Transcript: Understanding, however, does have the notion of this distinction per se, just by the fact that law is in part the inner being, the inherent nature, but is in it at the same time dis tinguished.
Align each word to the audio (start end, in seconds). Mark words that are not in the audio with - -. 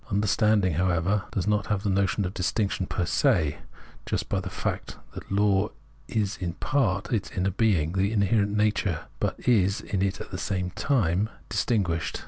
Understanding, 0.09 0.73
however, 0.73 1.25
does 1.29 1.45
have 1.45 1.83
the 1.83 1.89
notion 1.91 2.25
of 2.25 2.33
this 2.33 2.47
distinction 2.47 2.87
per 2.87 3.05
se, 3.05 3.59
just 4.07 4.29
by 4.29 4.39
the 4.39 4.49
fact 4.49 4.97
that 5.13 5.31
law 5.31 5.69
is 6.07 6.37
in 6.41 6.53
part 6.53 7.03
the 7.03 7.21
inner 7.37 7.51
being, 7.51 7.91
the 7.91 8.11
inherent 8.11 8.57
nature, 8.57 9.01
but 9.19 9.39
is 9.47 9.79
in 9.79 10.01
it 10.01 10.19
at 10.19 10.31
the 10.31 10.39
same 10.39 10.71
time 10.71 11.29
dis 11.49 11.63
tinguished. 11.65 12.19